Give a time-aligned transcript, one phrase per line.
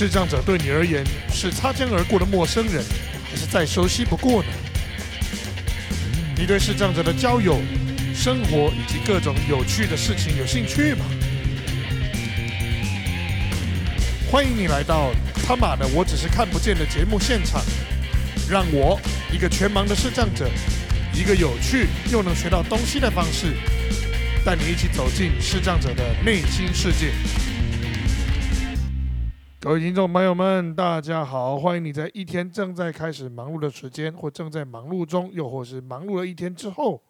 [0.00, 2.82] 视障者对你而言是擦肩而过的陌生人，
[3.30, 4.48] 还是再熟悉不过呢？
[6.38, 7.60] 你对视障者的交友、
[8.14, 11.04] 生活以及各种有趣的事情有兴趣吗？
[14.30, 15.12] 欢迎你来到
[15.46, 17.60] 他妈的我只是看不见的节目现场，
[18.48, 18.98] 让我
[19.30, 20.48] 一个全盲的视障者，
[21.12, 23.54] 一个有趣又能学到东西的方式，
[24.46, 27.12] 带你一起走进视障者的内心世界。
[29.62, 31.58] 各位听众朋友们，大家好！
[31.58, 37.02] 欢迎你在一天正在开始忙碌的时间，或正在忙碌中，又或是忙碌了一天之后，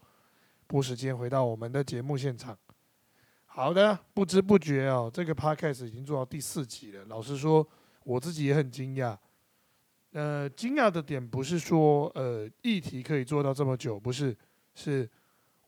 [0.67, 2.59] 拨时间回到我们的节目现场。
[3.47, 7.05] 好的，不知不觉哦，这个 podcast 已经做到第四集了。
[7.05, 7.65] 老实说，
[8.03, 9.17] 我自己也很惊讶。
[10.11, 14.37] 呃，惊讶的点不是说呃议题可以做到这么久，不是，
[14.75, 15.09] 是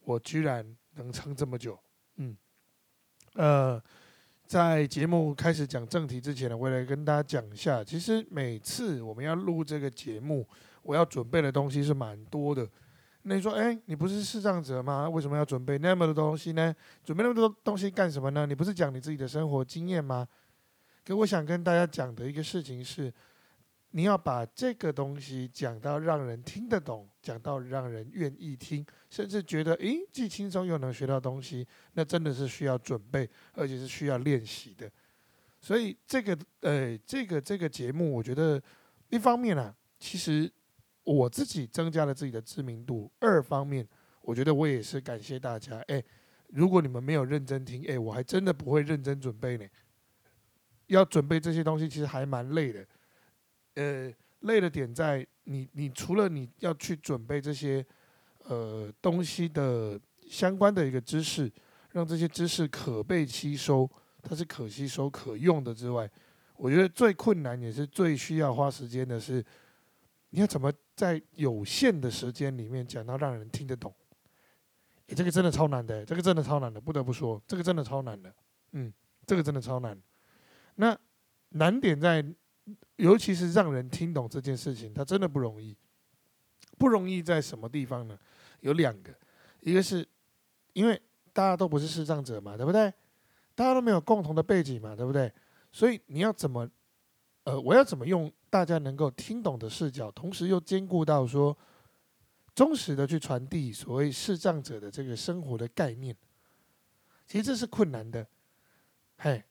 [0.03, 1.79] 我居然能撑这么久。
[2.17, 2.37] 嗯，
[3.35, 3.81] 呃，
[4.47, 10.47] 在节目开始讲正题之前呢，我来跟大家讲一下，其实每次我们要录这个节目，
[10.83, 12.69] 我要准备的东西是蛮多的。
[13.23, 15.09] 那你说，哎，你不是视障者吗？
[15.09, 16.75] 为什么要准备那么多东西呢？
[17.05, 18.45] 准备那么多东西干什么呢？
[18.47, 20.27] 你不是讲你自己的生活经验吗？
[21.05, 23.13] 可我想跟大家讲的一个事情是，
[23.93, 34.91] 你要把这个东西讲到让人听得懂，讲到让人愿意听，甚至觉得，诶，既轻松又能学到东西，那真的是需要准备，而且是需要练习的。
[35.61, 38.61] 所以这个，呃，这个这个节目，我觉得
[39.11, 40.53] 一方面啊，其实。
[41.05, 43.11] 我自己增加了自己的知名度。
[43.19, 43.85] 二方面，
[44.21, 45.81] 我觉得我也是感谢大家。
[45.89, 46.01] 哎，
[46.47, 49.67] 如果你们没有认真听，哎，我还真的不会认真准备呢。
[50.87, 52.87] 要准备这些东西，其实还蛮累的。
[53.75, 57.85] 呃，累的点在你，你除了你要去准备这些
[58.45, 61.51] 呃东西的相关的一个知识，
[61.93, 63.89] 让这些知识可被吸收，
[64.23, 66.11] 它是可吸收、可用的之外，
[66.57, 69.45] 我觉得最困难也是最需要花时间的是。
[70.35, 73.95] 你要怎么在有限的时间里面讲到让人听得懂？
[75.09, 78.35] 诶，这个真的超难的，这个真的超难的，不得不说，这个真的超难的。
[78.71, 78.91] 嗯，
[79.27, 79.95] 这个真的超难。
[80.77, 80.99] 那
[81.51, 82.25] 难点在，
[82.97, 85.77] 尤其是让人听懂这件事情，它真的不容易。
[86.79, 88.19] 不容易在什么地方呢？
[88.61, 89.15] 有两个，
[89.61, 90.07] 一个是
[90.73, 91.01] 因为
[91.33, 92.93] 大家都不是视障者嘛，对不对？
[93.55, 95.33] 大家都没有共同的背景嘛，对不对？
[95.71, 96.69] 所以你要怎么，
[97.45, 98.33] 呃，我要怎么用？
[98.51, 101.57] 大家能够听懂的视角，同时又兼顾到说
[102.55, 106.15] 忠实的去传递所谓视障者的这个生活的概念，
[107.27, 108.27] 其实这是困难的。
[109.17, 109.43] 嘿，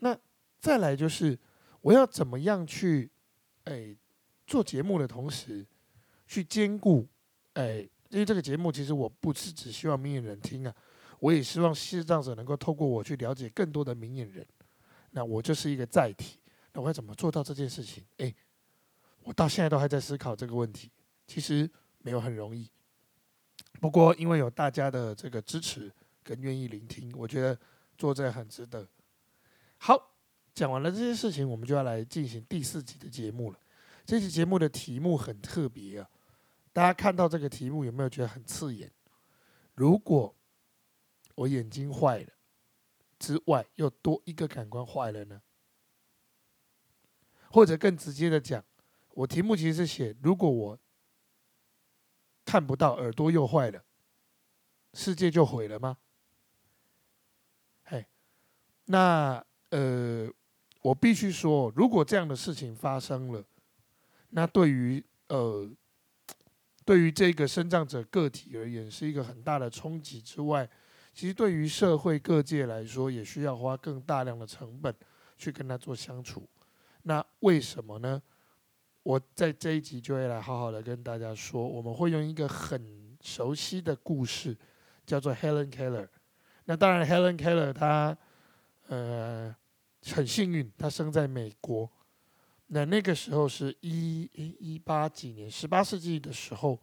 [0.00, 0.14] 那
[0.60, 1.38] 再来就是
[1.82, 3.10] 我要怎么样去
[3.64, 3.94] 哎
[4.46, 5.66] 做节目的同时
[6.26, 7.06] 去兼顾
[7.52, 10.74] 哎，因为这个节目其实我不是只希望明眼人听啊，
[11.18, 14.46] 我也希望视障者能够透过我去了解更多的明眼人，
[15.10, 16.38] 那我就是一个载体。
[16.72, 18.02] 那我要怎么做到这件事情？
[18.16, 18.34] 哎，
[19.24, 20.90] 我到现在都还在思考这个问题。
[21.26, 22.68] 其实没有很容易，
[23.80, 25.90] 不过因为有大家的这个支持
[26.22, 27.58] 跟愿意聆听，我觉得
[27.96, 28.86] 做这很值得。
[29.78, 30.11] 好，
[30.54, 33.58] 讲完了这些事情，我们就要来进行第四集的节目了。
[34.04, 36.10] 这期节目的题目很特别啊，
[36.72, 38.90] 大家看到这个题目有没有觉得很刺眼？
[39.74, 40.34] 如果
[41.36, 42.28] 我眼睛坏了
[43.18, 45.40] 之外，又多一个感官坏了呢？
[47.50, 48.64] 或者更直接的讲，
[49.10, 50.78] 我题目其实是写：如果我
[52.44, 53.84] 看不到，耳朵又坏了，
[54.92, 55.96] 世界就毁了吗？
[57.84, 58.06] 嘿，
[58.86, 60.30] 那呃，
[60.82, 63.42] 我必须说，如果这样的事情发生了，
[64.30, 65.70] 那对于呃，
[66.84, 70.68] 对于这个生长者个体而言，是一个很大的冲击之外，
[71.14, 74.94] 其实对于社会各界来说，也需要花更大量的成本
[75.38, 76.48] 去跟他做相处。
[77.04, 78.20] 那为什么呢？
[79.04, 84.56] 我在这一集就会来好好的跟大家说，我们会用一个很熟悉的故事，
[85.04, 86.08] 叫做 Helen Keller。
[86.64, 88.16] 那当然，Helen Keller 她
[88.88, 89.54] 呃
[90.06, 91.90] 很幸运，他生在美国。
[92.68, 96.80] 那那个时候是一一八几年，十八世纪的时候，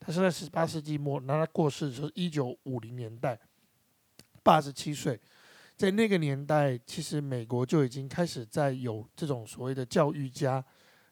[0.00, 1.20] 他生在十八世纪末。
[1.20, 3.38] 那他过世的时候，一九五零年代，
[4.42, 5.20] 八十七岁。
[5.76, 10.64] 在那个年代，其实美国就已经开始在有这种所谓的教育家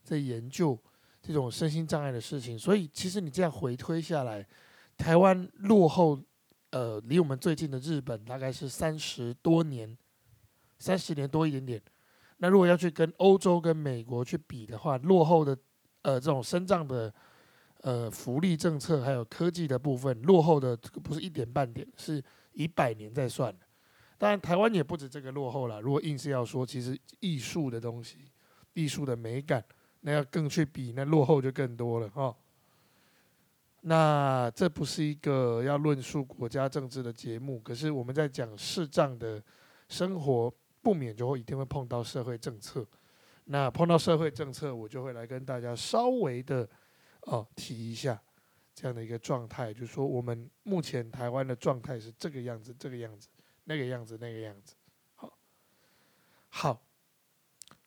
[0.03, 0.77] 在研究
[1.23, 2.59] 这种身心障碍的事情。
[2.59, 4.45] 所以，其实你这样回推下来，
[4.97, 6.19] 台湾落后，
[6.71, 9.97] 呃，离我们最近的日本大概是三十多年，
[10.79, 11.81] 三十年多一点点。
[12.39, 15.57] 那如果要去跟欧洲跟美国去比的话，落后的，
[16.03, 17.13] 呃，这种生长的，
[17.81, 23.67] 呃，福利政策还有科技的部分，落后的不是一点半点，是以百年在算的。
[24.19, 25.81] 当然，台湾也不止这个落后了。
[25.81, 28.19] 如果硬是要说，其实艺术的东西，
[28.75, 29.65] 艺术的美感，
[30.01, 32.35] 那要更去比，那落后就更多了哈。
[33.83, 39.43] 那这不是一个要论述国家政治的节目，可是我们在讲视障的
[39.89, 40.53] 生活，
[40.87, 42.87] 不免就会一定会碰到社会政策。
[43.47, 46.69] 那碰到社会政策，我就会来跟大家稍微的
[47.23, 48.23] 哦提一下
[48.73, 53.27] 这样的一个状态，就是说我们目前台湾的状态是这个样子，这个样子，
[53.65, 54.77] 那个样子，那个样子。
[55.17, 55.37] 好，
[56.51, 56.87] 好，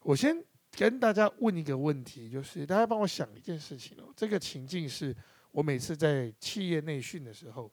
[0.02, 5.16] 我先跟大家问一个问题，就是大家帮我想一件事情哦，这个情境是。
[5.52, 7.72] 我每次在企业内训的时候，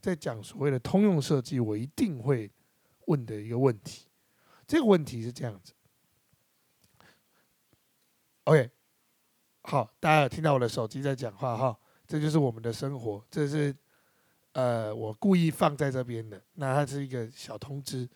[0.00, 2.50] 在讲所谓的通用设计，我一定会
[3.06, 4.08] 问的一个问题。
[4.66, 5.72] 这个问题是这样子
[8.44, 8.70] ，OK，
[9.62, 13.74] 好，大家有听到我的手机在讲话哈，这就是我们的生活，这是
[14.52, 18.08] 呃我故意放在这边的，那它是一个小通知，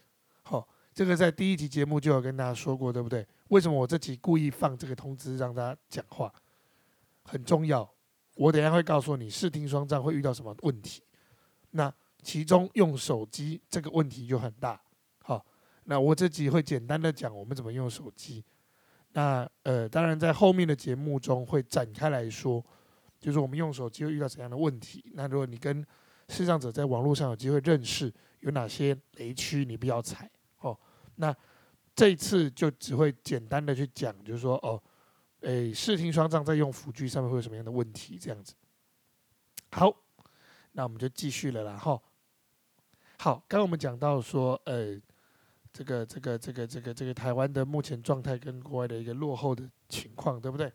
[0.43, 3.27] 好，这个在第一集节目就有跟大家说过，对不对？
[3.49, 6.33] 为什么我这集故意放这个通知让大家讲话，
[7.25, 7.89] 很重要。
[8.35, 11.03] 我等下会告诉你视听双障会遇到什么问题，
[11.71, 11.93] 那
[12.23, 14.81] 其中用手机这个问题就很大。
[15.90, 18.44] 那我这集会简单的讲我们怎么用手机。
[19.12, 22.62] 那呃，当然在后面的节目中会展开来说，
[23.19, 25.02] 就是我们用手机会遇到怎样的问题。
[25.14, 25.82] 那如果你跟
[26.29, 30.31] 视障者在网络上有机会认识，有哪些雷区你不要踩。
[30.58, 30.79] 哦，
[31.17, 31.35] 那
[31.96, 34.81] 这一次就只会简单的去讲，就是说哦。
[35.43, 38.19] 诶，视听双障在用辅具上面会有什么样的问题？
[38.19, 38.55] 这样子，
[39.70, 39.88] 好，
[40.73, 41.96] 那我们就继续了啦，哈。
[43.19, 45.00] 好，刚刚我们讲到说，呃，
[45.73, 50.73] 这个、这个、这个、这个、这个台湾的目前状态跟国外的一个落后的情况，对不对？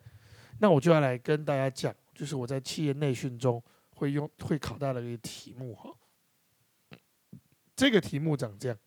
[0.59, 3.61] 那我就要来跟大家讲，就是我在企业内训中
[3.95, 5.93] 会用会考到的一个题目，哈。
[7.75, 8.77] 这个题目长这样：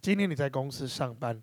[0.00, 1.42] 今天你在公司上班。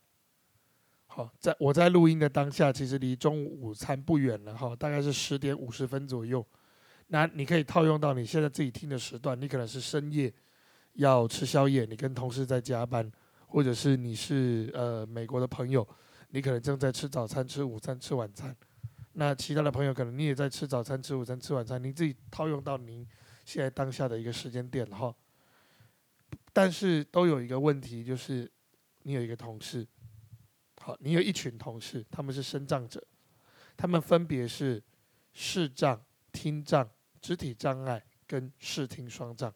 [1.07, 6.45] 好，在我在录音的当下，其实离中午午餐不远了哈，大概是十点五十分左右。
[7.07, 10.33] 那你可以套用到你现在自己听的时段，你可能是深夜
[10.95, 13.09] 要吃宵夜，你跟同事在加班，
[13.47, 15.87] 或者是你是呃美国的朋友，
[16.29, 18.55] 你可能正在吃早餐、吃午餐、吃晚餐。
[19.13, 23.07] 那其他的朋友可能你也在吃早餐、吃午餐、吃晚餐，你自己套用到您
[23.45, 25.15] 现在当下的一个时间点哈。
[26.51, 28.49] 但是都有一个问题，就是
[29.03, 29.87] 你有一个同事。
[30.81, 33.01] 好，你有一群同事，他们是身障者，
[33.75, 34.81] 他们分别是
[35.33, 36.01] 视障、
[36.31, 36.89] 听障、
[37.21, 39.53] 肢体障碍跟视听双障。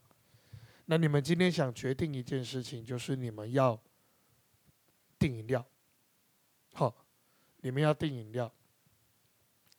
[0.91, 3.79] 那你们今天想决定一件事情，就是你们要
[5.19, 5.63] 订饮料。
[6.73, 7.05] 好，
[7.57, 8.51] 你们要订饮料。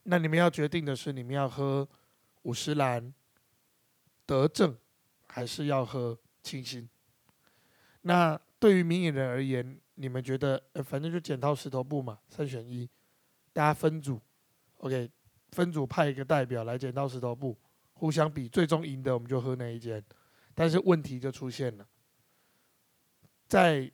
[0.03, 1.85] 那你们要决定的是，你们要喝
[2.43, 3.13] 五十兰、
[4.25, 4.73] 德政，
[5.27, 6.87] 还是要喝清新？
[8.03, 12.89] 那对于明眼人而言，你们觉得，反正就剪刀石头布嘛，三选一，
[13.51, 14.17] 大家分组
[14.77, 15.11] ，OK，
[15.49, 17.59] 分组派一个代表来剪刀石头布，
[17.95, 20.01] 互相比，最终赢的我们就喝那一间。
[20.53, 21.87] 但是问题就出现了，
[23.47, 23.91] 在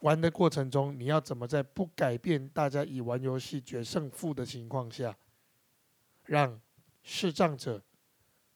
[0.00, 5.16] 玩的过程中，你要怎么在不改变大家以玩游戏决胜负的情况下，
[6.24, 6.60] 让
[7.02, 7.82] 视障者、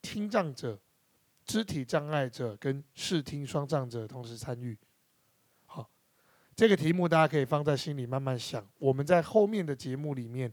[0.01, 0.81] 听障者、
[1.45, 4.79] 肢体障碍者跟视听双障者同时参与？
[5.67, 5.91] 好
[6.57, 8.67] 这个题目大家可以放在心里慢慢想。
[8.79, 10.51] 我们在后面的节目里面，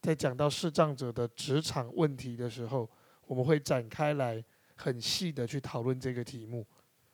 [0.00, 2.88] 在讲到视障者的职场问题的时候，
[3.26, 4.44] 我们会展开来
[4.78, 6.66] 很细的去讨论这个题目。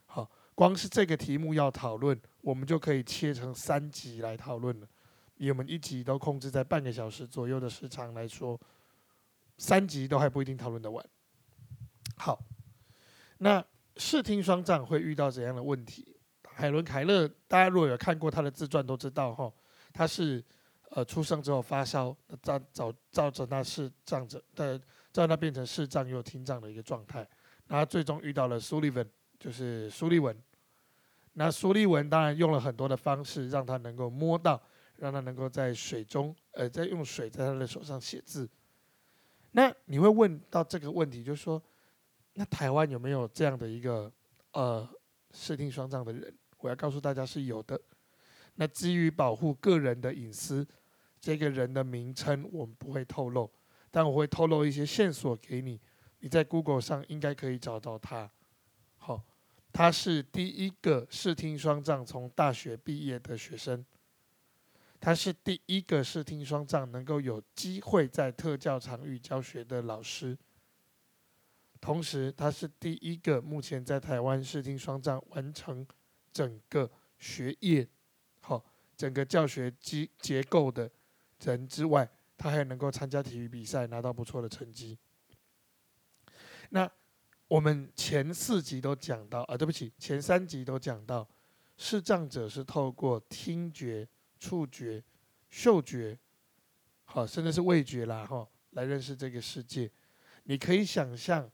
[0.07, 4.87] 好，光是这个题目要讨论，我们就可以切成三集来讨论了。
[5.37, 8.61] 以我们一集都控制在半个小时左右的时长来说，
[9.59, 11.05] 三集都还不一定讨论得完。
[12.17, 12.41] 好，
[13.39, 13.65] 那
[13.97, 16.17] 视听双障会遇到怎样的问题？
[16.45, 19.53] 海伦·凯勒，大家如果有看过他的自传，都知道哈，
[19.93, 20.43] 他是
[20.91, 24.81] 呃出生之后发烧，造造造成他视障者，的，
[25.13, 27.29] 让他变成视障又听障的一个状态。
[27.69, 30.37] 他最终遇到了苏利文，就是苏利文。
[31.33, 34.63] 那苏利文当然用了很多的方式，让他能够摸到，
[34.99, 38.49] 让他能够在水中，呃，在用水在他的手上写字。
[39.53, 41.61] 那你会问到这个问题，就是说，
[42.35, 44.13] 那台湾有没有这样的一个
[44.53, 44.89] 呃
[45.33, 46.33] 视听双障的人？
[46.59, 47.81] 我要告诉大家是有的。
[48.55, 50.65] 那基于保护个人的隐私，
[51.21, 53.51] 这个人的名称我们不会透露，
[53.91, 55.81] 但我会透露一些线索给你。
[56.25, 58.31] 你在 Google 上应该可以找到他。
[58.97, 59.23] 好，
[59.71, 63.85] 他是第一个视听双障从大学毕业的学生。
[64.99, 70.35] 他是第一个视听双障能够有机会在特教场域教学的老师。
[71.79, 75.87] 同时，他是第一个目前在台湾视听双障完成。
[76.33, 77.87] 整个学业，
[78.41, 78.65] 好，
[78.97, 80.91] 整个教学机结构的
[81.43, 84.99] 人之外，他还能够参加体育比赛，拿到不错的成绩。
[86.71, 86.91] 那
[87.49, 91.29] 我们前四集都讲到啊，对不起，前三集都讲到，
[91.77, 95.03] 视障者是透过听觉、触觉、
[95.51, 96.19] 嗅觉，
[97.05, 99.91] 好，甚至是味觉啦，哈，来认识这个世界。
[100.45, 101.51] 你可以想象，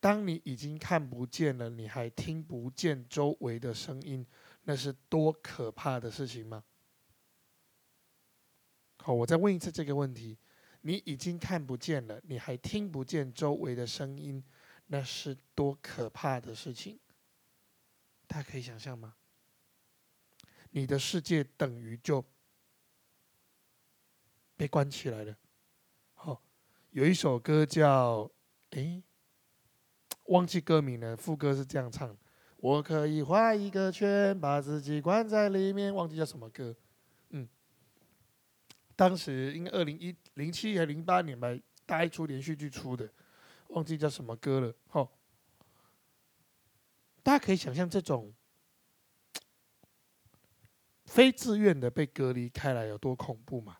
[0.00, 4.26] 当你已经看不见了，你还听不见周围的声音，
[4.64, 6.64] 那是多可怕的事情吗？
[8.98, 10.36] 好，我再问一次这个问题：
[10.86, 14.40] 你已经看不见了，你还听不见周围的声音，
[14.86, 16.96] 那是多可怕的事情？
[18.28, 19.16] 大家可以想象吗？
[20.70, 22.24] 你的世界等于就
[24.56, 25.36] 被关起来了。
[26.14, 26.40] 好。
[26.90, 28.30] 有一首歌叫
[28.70, 29.02] “哎，
[30.26, 32.16] 忘记歌名了”，副歌是这样唱
[32.56, 36.74] ：“我可以画一个圈，把自己关在里面。”忘记叫什么歌？
[37.30, 37.46] 嗯，
[38.94, 41.48] 当时应该二零一零七还零八年吧，
[41.84, 43.10] 大一出连续剧出的，
[43.68, 44.74] 忘记叫什么歌了。
[44.88, 45.10] 好，
[47.22, 48.32] 大家可以想象这种
[51.06, 53.78] 非自愿的被隔离开来有多恐怖吗？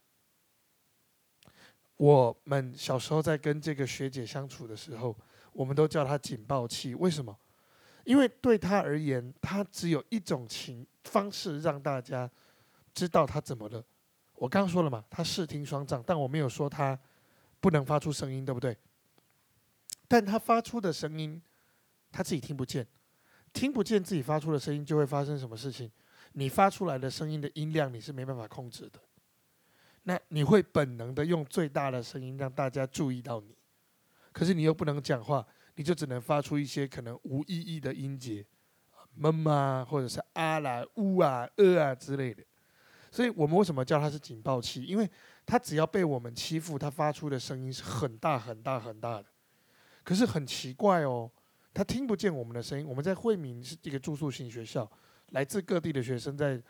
[1.97, 5.17] 我们小时候在跟这个学姐相处的时候，
[5.53, 6.95] 我们都叫她警报器。
[6.95, 7.39] 为什么？
[8.05, 12.31] 因为对她而言，她只有一种情方式让大家
[12.95, 13.85] 知道她怎么了。
[14.37, 16.99] 我刚刚说了嘛，他视听双障，但我没有说他
[17.61, 18.77] 不能发出声音，对不对？
[20.09, 21.41] 但他发出的声音，
[22.13, 22.87] 他自己听不见，
[23.53, 25.91] 听不见自己发出的声音，就会发生什么事情？
[26.33, 29.01] 你发出来的声音的音量，你是没办法控制的。
[30.03, 33.57] 那你会本能的用最大的声音让大家注意到你，
[34.33, 38.47] 可是你又不能讲话，你就只能发出一些可能无意义的音节，
[39.15, 42.45] 闷啊，或者是啊啦、呜啊、呃啊之类的。
[43.17, 44.85] 所以我们为什么叫它是警报器？
[44.85, 45.11] 因为
[45.47, 49.25] 它只要被我们欺负，它发出的声音是很大很大很大的。
[50.05, 51.31] 可是很奇怪哦，
[51.73, 52.87] 它听不见我们的声音。
[52.87, 54.87] 我们在惠民是一个住宿型学校，
[55.31, 56.63] 来自各地的学生在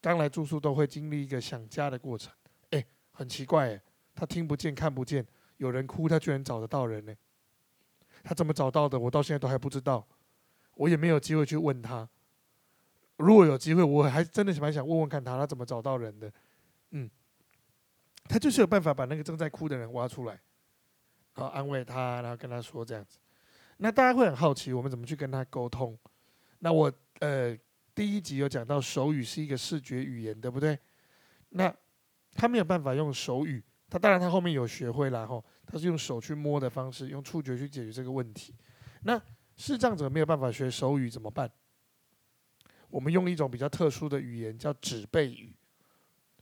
[0.00, 2.32] 刚来住宿都会经历一个想家的过程。
[2.70, 3.78] 哎很奇怪，
[4.14, 5.22] 他听不见、看不见，
[5.58, 7.14] 有人哭，他居然找得到人呢。
[8.24, 8.98] 他怎么找到的？
[8.98, 10.08] 我到现在都还不知道，
[10.76, 12.08] 我也没有机会去问他。
[13.20, 16.32] 如果有机会，我还真的蛮想问问看他，他怎么找到人的？
[16.90, 17.08] 嗯，
[18.24, 20.32] 他就是有办法把那个正在哭的人挖出来，
[21.34, 23.18] 然后安慰他，然后跟他说这样子。
[23.76, 25.96] 那大家会很好奇，我们怎么去跟他沟通？
[26.58, 27.56] 那我呃
[27.94, 30.78] 第一集有讲到，手语是一个视觉语言，对不对？
[31.50, 31.74] 那
[32.34, 38.54] 他没有办法用手语，他当然他后面有学会了哈，他是用手去摸的方式，用触觉去解决这个问题。
[39.02, 39.20] 那
[39.56, 41.50] 视障者没有办法学手语怎么办？
[42.90, 45.54] 我们用一种比较特殊的语言叫指背语。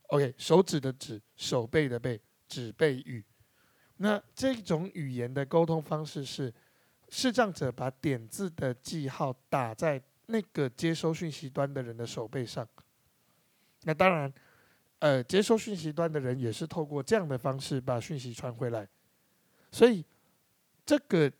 [0.09, 3.25] OK，手指的指，手背的背，指背语。
[3.99, 6.53] 那这种语言的沟通方式是，
[7.11, 12.67] 视障者把点字的记号打在那个接收讯息端的人的手背上。
[13.83, 14.33] 那当然。
[15.01, 18.85] 呃，接收讯息端的人也是透过这样的方式把讯息传回来，
[19.71, 20.05] 所以
[20.85, 21.31] 这个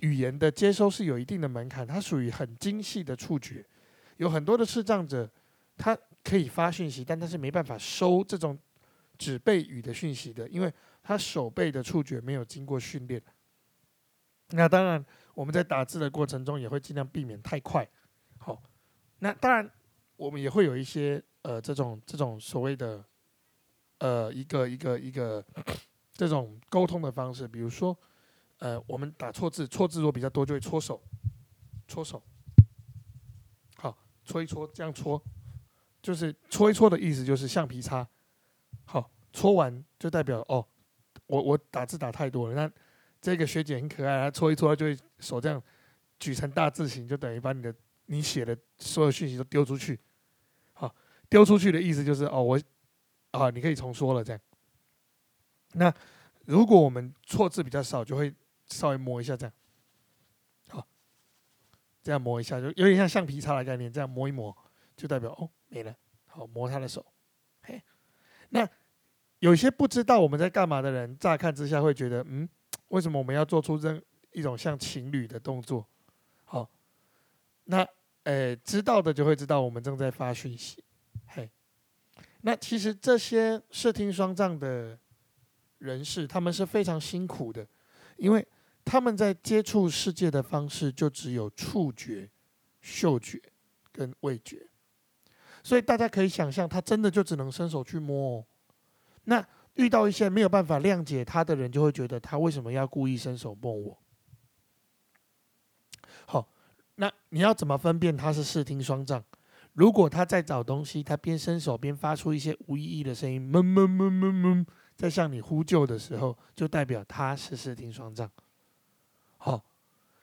[0.00, 3.64] 语言的接收是有一定的门槛，它属于很精细的触觉。
[4.16, 5.30] 有很多的视障者，
[5.76, 8.58] 他可以发讯息，但他是没办法收这种
[9.18, 13.22] 指背语的讯息的，因为他手背的触觉没有经过训练。
[14.50, 15.04] 那当然，
[15.34, 17.88] 我们在打字的过程中也会尽量避免太快。
[18.38, 18.62] 好，
[19.18, 19.70] 那当然
[20.16, 21.22] 我们也会有一些。
[21.46, 23.04] 呃，这种这种所谓的，
[23.98, 25.40] 呃，一个一个一个
[26.12, 27.96] 这种沟通的方式，比如说，
[28.58, 31.00] 呃，我们打错字，错字如果比较多，就会搓手，
[31.86, 32.20] 搓手，
[34.26, 35.22] 搓一搓，这样搓，
[36.02, 38.06] 就是搓一搓的意思，就是橡皮擦，
[38.84, 40.66] 好，搓完就代表哦，
[41.26, 42.70] 我我打字打太多了，那
[43.20, 45.62] 这个学姐很可爱，她搓一搓，就会手这样
[46.18, 47.74] 举成大字形，就等于把你的
[48.06, 49.98] 你写的所有讯息都丢出去。
[50.72, 50.94] 好
[51.28, 52.60] 丢出去的意思就是哦，我
[53.30, 54.40] 啊，你可以重说了这样。
[55.72, 55.92] 那
[56.44, 58.32] 如果我们错字比较少，就会
[58.68, 59.52] 稍微磨一下这样，
[62.06, 64.56] 这样磨一下就有点像橡皮擦的概念，这样磨一磨
[64.96, 65.92] 就代表哦没了。
[66.24, 67.04] 好，磨他的手。
[67.62, 67.82] 嘿，
[68.50, 68.68] 那
[69.40, 72.48] 有些不知道我们在干嘛的人，乍看之下会觉得，嗯，
[72.90, 75.84] 为什么我们要做出这一种像情侣的动作？
[76.44, 76.70] 好，
[77.64, 77.84] 那
[78.22, 80.84] 诶，知道的就会知道我们正在发讯息。
[81.26, 81.50] 嘿，
[82.42, 84.96] 那其实这些视听双障的
[85.78, 87.66] 人士，他们是非常辛苦的，
[88.16, 88.46] 因为
[88.86, 92.30] 他们在接触世界的方式就只有触觉、
[92.80, 93.42] 嗅觉
[93.90, 94.64] 跟味觉，
[95.64, 98.38] 所以大家可以想象，他真的就只能伸手去摸。
[98.38, 98.46] 哦。
[99.24, 103.98] 那遇到一些没有办法谅解他的人，就会觉得他为什么要故意伸手摸我？
[106.26, 106.48] 好，
[106.94, 109.22] 那你要怎么分辨他是视听双障？
[109.72, 118.30] 如果他在找东西，他边伸手边发出一些无意义的声音，闷闷闷闷闷，在向你呼救的时候，就代表他是视听双障。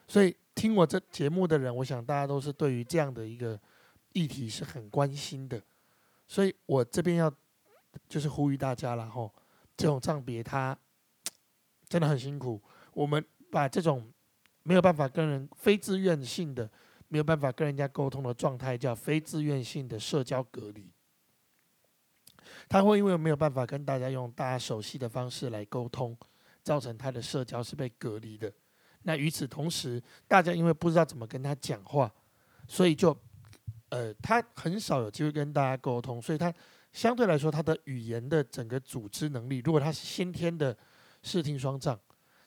[0.08, 3.60] 所以听我这节目的人，我想大家都是对于这样的一个。
[4.16, 5.60] 议题是很关心的，
[6.28, 7.34] 所以我这边要
[8.08, 9.34] 就是呼吁大家了吼，
[9.76, 10.78] 这种障别他
[11.90, 12.62] 真的很辛苦。
[12.94, 14.14] 我们把这种
[14.62, 16.70] 没有办法跟人非自愿性的
[17.08, 20.92] 没有办法跟人家沟通的状态叫非自愿性的社交隔离。
[22.70, 26.16] 他会因为没有办法跟大家用大家熟悉的方式来沟通，
[26.62, 28.54] 造成他的社交是被隔离的。
[29.04, 32.12] 那与此同时，大家因为不知道怎么跟他讲话，
[32.68, 33.16] 所以就。
[33.90, 36.52] 呃，他很少有机会跟大家沟通，所以他
[36.92, 40.76] 相对来说，他的语言的整个组织能力，如果他是先天的
[41.22, 42.00] 视听双障，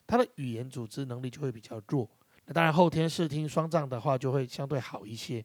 [0.05, 2.05] 他的语言组织能力就会比较弱。
[2.47, 5.41] 那当然，后天视听双障的话，就会相对好一些。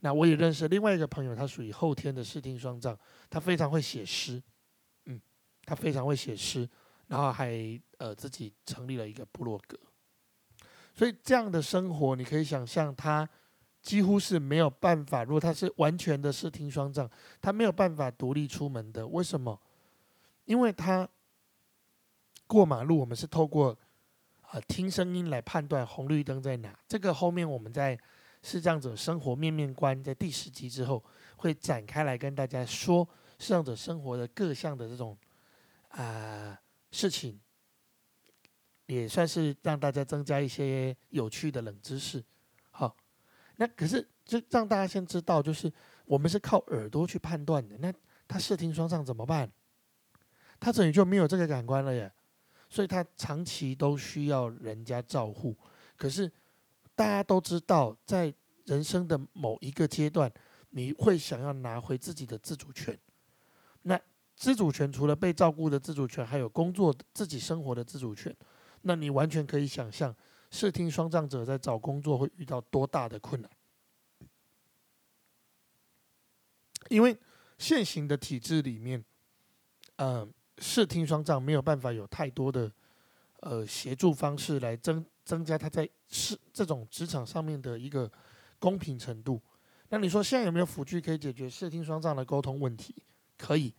[0.00, 2.98] 那我也认识另外一个朋友，他属于后天的视听双障，
[3.30, 4.42] 他非常会写诗，
[5.04, 5.20] 嗯，
[5.64, 6.68] 他非常会写诗，
[7.06, 9.78] 然后还呃自己成立了一个部落格。
[10.94, 13.28] 所以这样的生活，你可以想象他。
[13.82, 17.06] 几乎是没有办法，如果他是完全的视听双障，
[17.42, 19.06] 他没有办法独立出门的。
[19.06, 19.60] 为什么？
[20.46, 21.06] 因为他
[22.46, 23.78] 过马路，我们是透过
[24.40, 26.74] 啊听声音来判断红绿灯在哪。
[26.88, 27.94] 这个后面我们在
[28.42, 31.04] 视障者生活面面观在第十集之后
[31.36, 33.06] 会展开来跟大家说
[33.38, 35.14] 视障者生活的各项的这种
[35.88, 36.58] 啊
[36.90, 37.38] 事情，
[38.86, 42.24] 也算是让大家增加一些有趣的冷知识。
[42.70, 42.96] 好。
[43.56, 45.72] 那可是，就让大家先知道，就是
[46.06, 47.78] 我们是靠耳朵去判断的。
[47.78, 47.94] 那
[48.26, 49.48] 他视听双障怎么办？
[50.58, 52.12] 他等于就没有这个感官了耶，
[52.68, 55.56] 所以他长期都需要人家照护。
[55.96, 56.28] 可是
[56.96, 60.28] 大家都知道，在人生的某一个阶段，
[60.70, 62.98] 你会想要拿回自己的自主权。
[63.82, 63.96] 那
[64.34, 68.36] 自主权除了被照顾的自主权，还有工作自己生活的自主权。
[68.84, 70.14] 那你完全可以想象。
[70.50, 73.50] 视听双障者在找工作会遇到多大的困难？
[76.90, 77.18] 因为
[77.58, 79.04] 现行的体制里面，
[79.96, 82.70] 呃，视听双障没有办法有太多的
[83.40, 88.08] 呃协助方式来增增加他在是这种职场上面的一个
[88.60, 89.42] 公平程度。
[89.88, 92.94] 那你说现在有没有辅具可以解决视听双障的沟通问题？
[93.36, 93.74] 可以，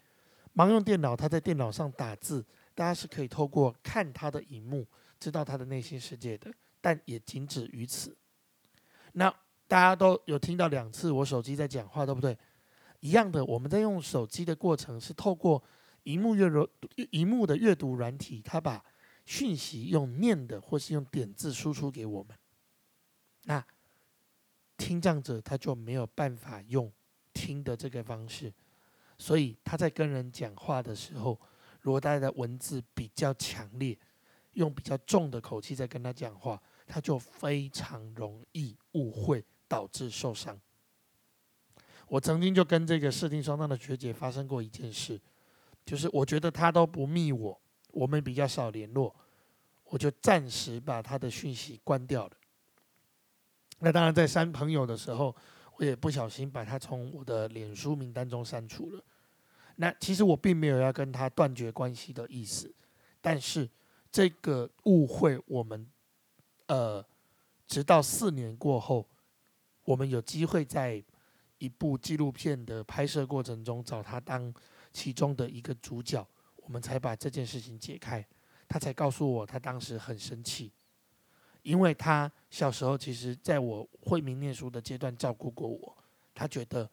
[0.55, 4.85] 盲用电脑，他在电脑上打字，大家是可以透过看他的荧幕，
[5.19, 6.53] 知道他的内心世界的。
[6.79, 8.15] 但也仅止于此。
[9.13, 9.33] 那
[9.67, 12.37] 大家都有听到两次我手机在讲话，对不对？
[12.99, 15.63] 一样的，我们在用手机的过程是透过
[16.03, 16.69] 荧幕阅读、
[17.09, 18.85] 荧幕的阅读软体，它把
[19.25, 22.37] 讯息用念的或是用点字输出给我们。
[23.45, 23.65] 那
[24.77, 26.91] 听障者他就没有办法用
[27.33, 28.53] 听的这个方式，
[29.17, 31.39] 所以他在跟人讲话的时候，
[31.85, 33.95] 如果大家的文字比较强烈，
[34.53, 36.59] 用比较重的口气在跟他讲话。
[36.87, 40.59] 他就非常容易误会，导致受伤。
[42.07, 45.19] 我曾经就跟这个视听双障的学姐发生过一件事，
[45.83, 49.15] 就是我觉得他都不密我，我们比较少联络，
[49.85, 52.33] 我就暂时把他的讯息关掉了。
[53.79, 55.35] 那当然，在删朋友的时候，
[55.77, 59.03] 我也不小心把他从我的脸书名单中删除了。
[59.75, 62.73] 那其实我并没有要跟他断绝关系的意思，
[63.21, 63.69] 但是
[64.11, 65.87] 这个误会我们。
[66.67, 67.05] 呃，
[67.67, 69.07] 直到四年过后，
[69.83, 71.03] 我们有机会在
[71.59, 74.51] 一部纪录片的拍摄过程中找他当
[74.91, 78.25] 其中的一个主角，我们才把这件事情解开。
[78.67, 80.71] 他才告诉我，他当时很生气，
[81.61, 85.95] 因为他小时候其实在我惠民念书的阶段照顾过我，
[86.33, 86.89] 他觉得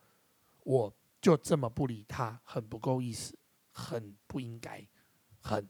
[0.65, 3.39] 我就这么不理他，很不够意思，
[3.71, 4.85] 很不应该，
[5.41, 5.67] 很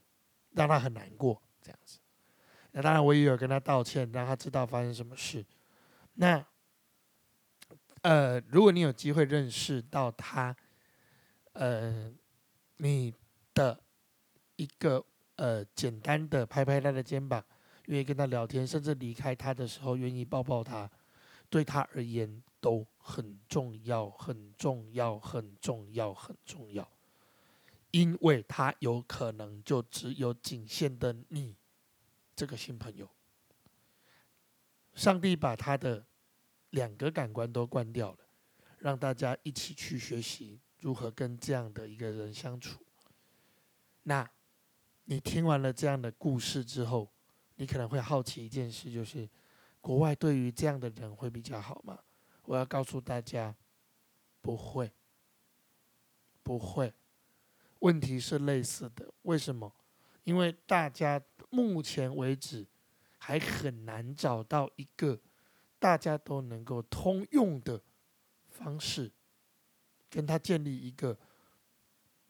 [0.49, 1.99] 让他很难过，这样子。
[2.71, 5.45] 那当然，我也有跟他道歉，让他知道发生什么事。
[6.15, 6.43] 那，
[8.01, 10.55] 呃，如果你有机会认识到他，
[11.51, 12.11] 呃，
[12.77, 13.13] 你
[13.53, 13.79] 的
[14.55, 17.45] 一个呃简单的拍拍他的肩膀，
[17.85, 20.89] 愿意跟他聊天，甚至离开他的时候愿意抱抱他，
[21.47, 26.89] 对他而言都很重要，很重要，很重要，很重要，
[27.91, 31.57] 因为他有可能就只有仅限的你。
[32.33, 33.07] 这个新朋友，
[34.95, 36.03] 上帝把他的
[36.69, 38.19] 两个感官都关掉了，
[38.79, 42.79] 让大家一起去学习如何跟这样的一个人相处。
[44.03, 44.27] 那，
[45.03, 47.11] 你听完了这样的故事之后，
[47.55, 49.29] 你可能会好奇一件事，就是
[49.79, 51.99] 国外对于这样的人会比较好吗？
[52.45, 53.55] 我要告诉大家，
[54.41, 54.91] 不会，
[56.41, 56.93] 不会。
[57.79, 59.73] 问题是类似的，为什么？
[60.23, 62.65] 因为大家目前为止
[63.17, 65.19] 还很难找到一个
[65.79, 67.81] 大家都能够通用的
[68.49, 69.11] 方式，
[70.09, 71.17] 跟他建立一个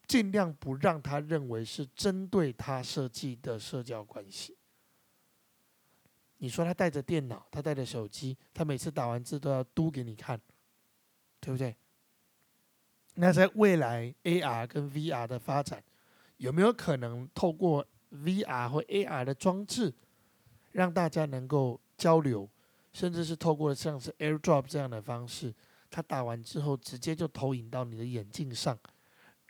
[0.08, 4.56] 尽量不让他认为是针对他设计的社交关系。
[6.38, 10.40] 你说他带着电脑，他带着手机，他每次打完字都要嘟给你看，
[11.40, 11.74] 对不对？
[13.14, 15.82] 那在未来 AR 跟 VR 的发展，
[16.38, 19.94] 有没有可能透过 VR 或 AR 的装置，
[20.72, 22.50] 让大家能够交流，
[22.92, 25.54] 甚至是透过像是 AirDrop 这样的方式，
[25.90, 28.76] 他打完之后直接就投影到你的眼镜上，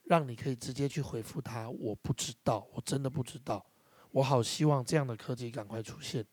[0.05, 1.69] 让你可以直接去回复他。
[1.71, 3.65] 我不知道，我真的不知道。
[4.11, 6.25] 我好希望这样的科技赶快出现。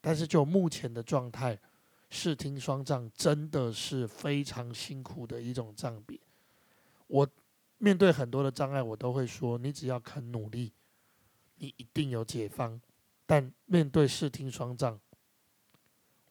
[0.00, 1.58] 但是就目前的状态，
[2.08, 6.18] 视听双障真的是非常辛苦的一种障别。
[7.06, 7.28] 我
[7.78, 10.72] 面对很多的障碍，我都会说：你只要肯努力，
[11.56, 12.80] 你一定有解方。
[13.26, 14.98] 但面对视听双障，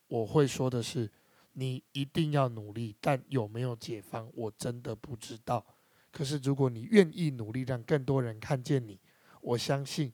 [0.07, 1.09] 我会说的是：
[1.53, 5.65] 你一定要努力，但有没有解方，我真的不知道。
[6.11, 8.99] 可是如果你愿意努力，让更多人看见你，
[9.41, 10.11] 我相信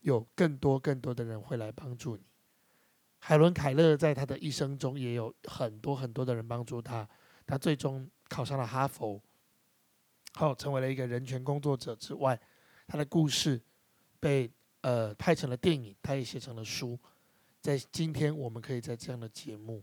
[0.00, 2.22] 有更多更多的人会来帮助你。
[3.24, 7.08] 海伦·凯勒在他的一生中也有很多很多的人帮助他，
[7.46, 9.22] 他最终考上了哈佛，
[10.34, 12.38] 后成为了一个人权工作者之外，
[12.88, 13.62] 他的故事
[14.18, 16.98] 被呃拍成了电影，他也写成了书。
[17.60, 19.80] 在今天，我们可以在这样的节目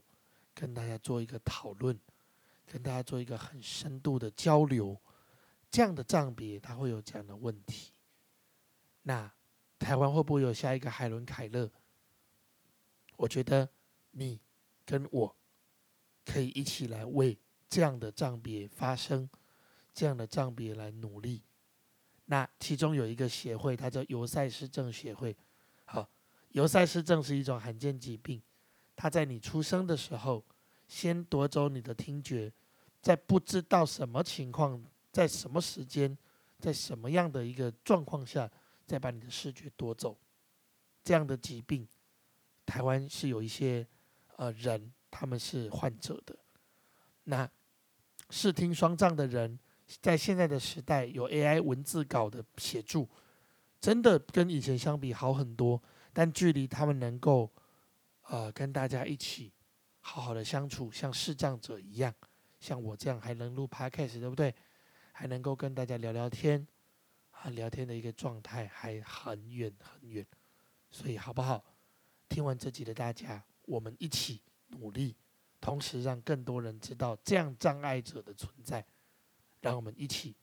[0.54, 1.98] 跟大家做一个讨论，
[2.66, 5.00] 跟大家做一个很深度的交流。
[5.72, 7.94] 这样的账别，他会有这样的问题。
[9.04, 9.32] 那
[9.80, 11.72] 台湾会不会有下一个海伦·凯勒？
[13.20, 13.68] 我觉得
[14.12, 14.40] 你
[14.86, 15.36] 跟我
[16.26, 17.38] 可以一起来为
[17.70, 19.30] 这样的账别发声，
[19.94, 21.44] 这样的账别来努力。
[22.26, 25.36] 那其中有一个协会，它叫尤塞斯症协会。
[25.84, 26.10] 好，
[26.52, 28.42] 尤塞斯症是一种罕见疾病，
[28.96, 30.42] 它在你出生的时候
[30.88, 32.50] 先夺走你的听觉，
[33.02, 36.18] 在不知道什么情况、在什么时间、
[36.58, 38.50] 在什么样的一个状况下，
[38.86, 40.18] 再把你的视觉夺走。
[41.04, 41.86] 这样的疾病。
[42.70, 43.86] 台湾是有一些
[44.36, 46.38] 呃人，他们是患者的。
[47.24, 47.50] 那
[48.30, 49.60] 视听双障的人，
[50.02, 53.10] 在现在的时代有 AI 文字稿的协助，
[53.82, 55.82] 真的跟以前相比好很多。
[56.14, 57.52] 但距离他们能够
[58.28, 59.52] 呃跟大家一起
[60.00, 62.14] 好好的相处，像视障者一样，
[62.60, 64.54] 像我这样还能录 Podcast，对不对？
[65.12, 66.68] 还能够跟大家聊聊天
[67.32, 70.26] 啊，聊天的一个状态还很远很远。
[70.92, 71.64] 所以好不好？
[72.30, 75.16] 听完这集的大家，我们一起努力，
[75.60, 78.86] 同时让更多人知道这样障碍者的存在，
[79.60, 80.36] 让我们一起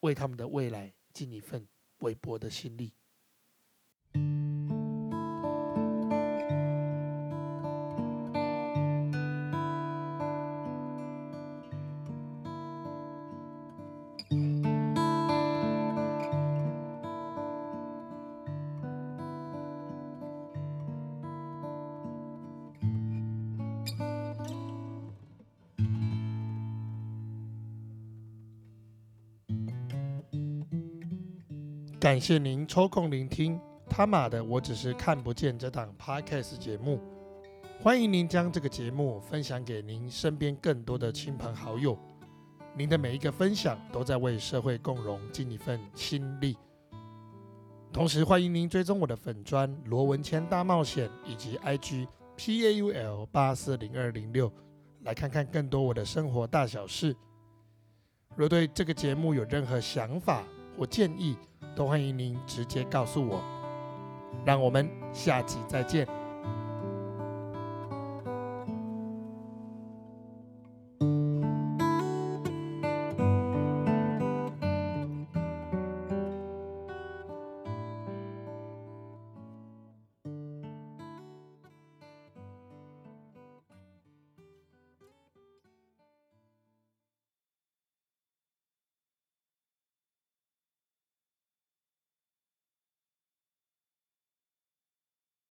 [0.00, 1.66] 为他们的未来尽一份
[1.98, 2.92] 微薄的心力。
[32.08, 36.98] 感谢您抽空聆听他妈的，我只是看不见这档 podcast 节目。
[37.82, 41.98] 欢迎您将这个节目分享给您身边更多的亲朋好友。
[42.74, 46.56] 您的每一个分享都在为社会共荣尽一份心力。
[47.92, 54.50] 同时，欢迎您追踪我的粉砖罗文谦大冒险以及 IG PAUL 八四零二零六，
[55.02, 57.14] 来看看更多我的生活大小事。
[58.34, 60.42] 若对这个节目有任何想法
[60.78, 61.36] 我建议，
[61.74, 63.42] 都欢迎您直接告诉我，
[64.44, 66.06] 让我们下集再见。